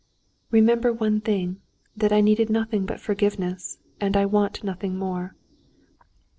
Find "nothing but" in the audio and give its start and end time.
2.49-2.99